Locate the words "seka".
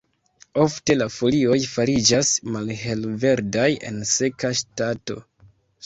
4.17-4.57